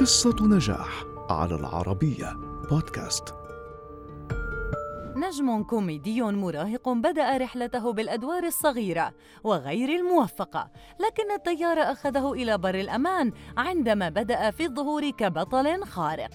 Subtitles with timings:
[0.00, 2.36] قصة نجاح على العربية
[2.70, 3.34] بودكاست
[5.16, 9.14] نجم كوميدي مراهق بدأ رحلته بالأدوار الصغيرة
[9.44, 10.70] وغير الموفقة،
[11.00, 16.30] لكن التيار أخذه إلى بر الأمان عندما بدأ في الظهور كبطل خارق.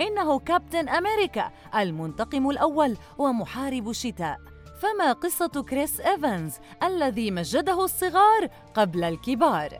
[0.00, 4.38] إنه كابتن أمريكا المنتقم الأول ومحارب الشتاء.
[4.82, 9.78] فما قصة كريس إيفانز الذي مجده الصغار قبل الكبار؟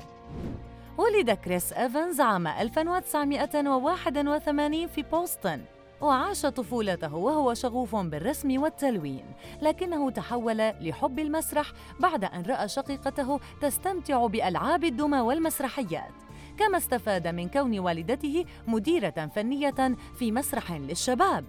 [0.99, 5.61] ولد كريس إيفانز عام 1981 في بوسطن
[6.01, 9.25] وعاش طفولته وهو شغوف بالرسم والتلوين
[9.63, 16.13] لكنه تحول لحب المسرح بعد أن رأى شقيقته تستمتع بألعاب الدمى والمسرحيات
[16.59, 21.45] كما استفاد من كون والدته مديرة فنية في مسرح للشباب.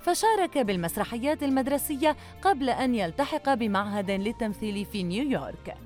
[0.00, 5.76] فشارك بالمسرحيات المدرسية قبل أن يلتحق بمعهد للتمثيل في نيويورك.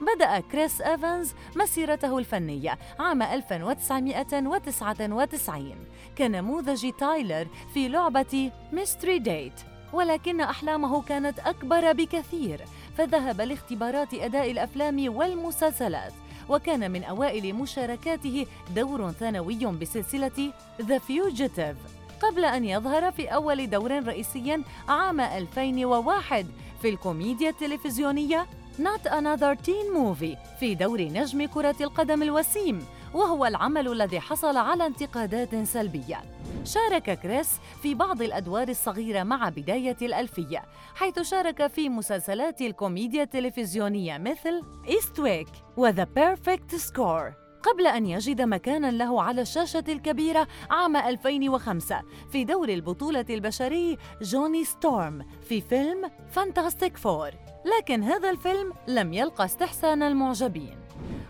[0.00, 5.74] بدأ كريس إيفانز مسيرته الفنية عام 1999
[6.18, 9.60] كنموذج تايلر في لعبة Mystery Date
[9.92, 12.60] ولكن أحلامه كانت أكبر بكثير.
[12.98, 16.12] فذهب لاختبارات أداء الأفلام والمسلسلات
[16.48, 21.76] وكان من أوائل مشاركاته دور ثانوي بسلسلة The Fugitive.
[22.22, 26.46] قبل أن يظهر في أول دور رئيسي عام 2001
[26.82, 28.46] في الكوميديا التلفزيونية
[28.78, 34.86] Not Another Teen Movie في دور نجم كرة القدم الوسيم وهو العمل الذي حصل على
[34.86, 36.20] انتقادات سلبية.
[36.64, 37.50] شارك كريس
[37.82, 40.62] في بعض الأدوار الصغيرة مع بداية الألفية
[40.94, 48.42] حيث شارك في مسلسلات الكوميديا التلفزيونية مثل Eastwick و The Perfect Score قبل أن يجد
[48.42, 56.10] مكاناً له على الشاشة الكبيرة عام 2005 في دور البطولة البشري جوني ستورم في فيلم
[56.28, 57.30] Fantastic Four
[57.78, 60.83] لكن هذا الفيلم لم يلقى استحسان المعجبين.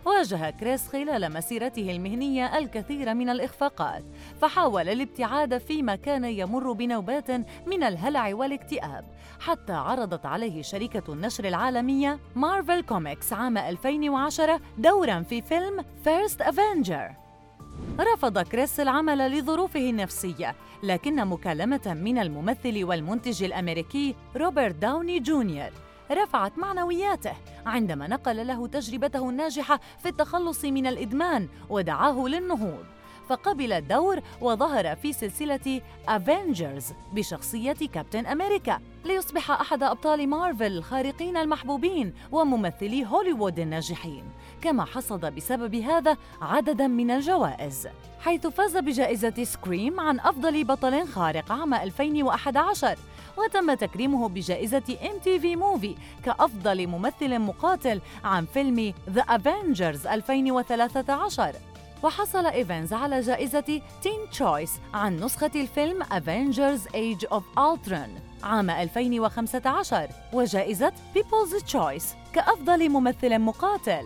[0.04, 4.04] واجه كريس خلال مسيرته المهنية الكثير من الإخفاقات
[4.40, 7.30] فحاول الابتعاد فيما كان يمر بنوبات
[7.66, 9.04] من الهلع والاكتئاب
[9.40, 17.10] حتى عرضت عليه شركة النشر العالمية مارفل كوميكس عام 2010 دورا في فيلم First Avenger
[18.00, 25.70] رفض كريس العمل لظروفه النفسية لكن مكالمة من الممثل والمنتج الأمريكي روبرت داوني جونيور
[26.10, 27.32] رفعت معنوياته
[27.66, 32.84] عندما نقل له تجربته الناجحة في التخلص من الإدمان ودعاه للنهوض.
[33.28, 42.14] فقبل الدور وظهر في سلسلة Avengers بشخصية كابتن أمريكا ليصبح أحد أبطال مارفل الخارقين المحبوبين
[42.32, 44.24] وممثلي هوليوود الناجحين.
[44.62, 47.88] كما حصد بسبب هذا عددا من الجوائز.
[48.24, 52.98] حيث فاز بجائزة Scream عن أفضل بطل خارق عام 2011
[53.36, 61.52] وتم تكريمه بجائزة MTV Movie كأفضل ممثل مقاتل عن فيلم The Avengers 2013
[62.02, 70.08] وحصل إيفنز على جائزة Teen Choice عن نسخة الفيلم Avengers Age of Ultron عام 2015
[70.32, 74.04] وجائزة People's Choice كأفضل ممثل مقاتل.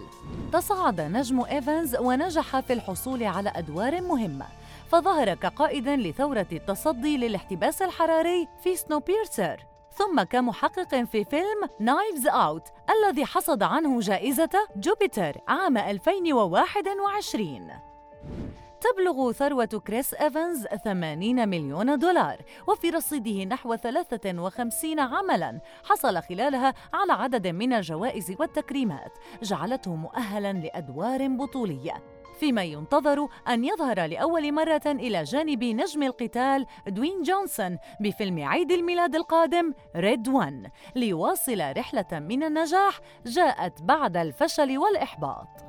[0.52, 4.46] تصاعد نجم إيفنز ونجح في الحصول على أدوار مهمة.
[4.88, 13.24] فظهر كقائد لثورة التصدي للاحتباس الحراري في Snowpiercer ثم كمحقق في فيلم Knives Out الذي
[13.24, 17.70] حصد عنه جائزة جوبيتر عام 2021
[18.80, 27.12] تبلغ ثروة كريس إيفنز 80 مليون دولار وفي رصيده نحو 53 عملاً حصل خلالها على
[27.12, 32.02] عدد من الجوائز والتكريمات جعلته مؤهلاً لأدوار بطولية.
[32.40, 39.14] فيما ينتظر أن يظهر لأول مرة إلى جانب نجم القتال دوين جونسون بفيلم عيد الميلاد
[39.14, 45.67] القادم Red One ليواصل رحلة من النجاح جاءت بعد الفشل والإحباط.